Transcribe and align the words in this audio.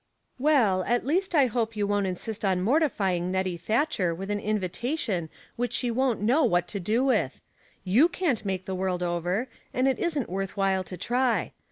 "Well, 0.49 0.83
at 0.85 1.05
least 1.05 1.35
I 1.35 1.45
hope 1.45 1.75
you 1.77 1.85
won't 1.85 2.07
insist 2.07 2.43
on 2.43 2.63
mortifying 2.63 3.29
Nettie 3.31 3.55
Thatcher 3.55 4.15
with 4.15 4.31
an 4.31 4.39
invitation 4.39 5.29
which 5.57 5.73
she 5.73 5.91
won't 5.91 6.21
know 6.21 6.43
what 6.43 6.67
to 6.69 6.79
do 6.79 7.03
with. 7.03 7.39
You 7.83 8.09
can't 8.09 8.43
make 8.43 8.65
the 8.65 8.73
world 8.73 9.03
over, 9.03 9.47
and 9.75 9.87
it 9.87 9.99
isn't 9.99 10.27
worth 10.27 10.57
while 10.57 10.83
to 10.85 10.97
try. 10.97 11.51